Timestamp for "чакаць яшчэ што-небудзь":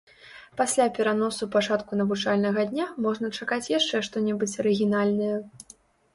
3.41-4.59